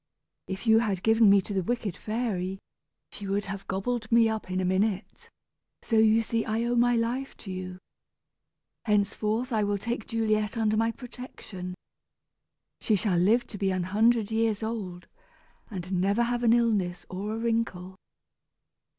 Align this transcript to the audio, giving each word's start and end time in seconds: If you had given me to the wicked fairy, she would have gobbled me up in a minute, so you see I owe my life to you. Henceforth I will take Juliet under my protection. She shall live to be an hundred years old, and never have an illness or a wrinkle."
If 0.47 0.65
you 0.65 0.79
had 0.79 1.03
given 1.03 1.29
me 1.29 1.41
to 1.41 1.53
the 1.53 1.61
wicked 1.61 1.95
fairy, 1.95 2.57
she 3.11 3.27
would 3.27 3.45
have 3.45 3.67
gobbled 3.67 4.11
me 4.11 4.27
up 4.27 4.49
in 4.49 4.59
a 4.59 4.65
minute, 4.65 5.29
so 5.83 5.97
you 5.99 6.23
see 6.23 6.43
I 6.43 6.63
owe 6.63 6.73
my 6.73 6.95
life 6.95 7.37
to 7.37 7.51
you. 7.51 7.77
Henceforth 8.85 9.51
I 9.53 9.63
will 9.63 9.77
take 9.77 10.07
Juliet 10.07 10.57
under 10.57 10.75
my 10.75 10.89
protection. 10.91 11.75
She 12.79 12.95
shall 12.95 13.19
live 13.19 13.45
to 13.45 13.59
be 13.59 13.69
an 13.69 13.83
hundred 13.83 14.31
years 14.31 14.63
old, 14.63 15.05
and 15.69 15.93
never 16.01 16.23
have 16.23 16.41
an 16.41 16.53
illness 16.53 17.05
or 17.07 17.35
a 17.35 17.37
wrinkle." 17.37 17.95